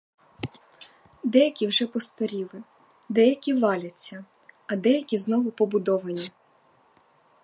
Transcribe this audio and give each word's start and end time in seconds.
Деякі 1.23 1.67
вже 1.67 1.87
постаріли, 1.87 2.63
деякі 3.09 3.53
валяться, 3.53 4.25
а 4.67 4.75
деякі 4.75 5.17
знову 5.17 5.51
побудовані. 5.51 6.31